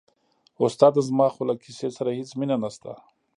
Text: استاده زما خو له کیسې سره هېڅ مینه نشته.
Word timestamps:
استاده 0.65 1.01
زما 1.09 1.27
خو 1.33 1.41
له 1.49 1.55
کیسې 1.63 1.87
سره 1.97 2.09
هېڅ 2.17 2.29
مینه 2.39 2.57
نشته. 2.63 2.91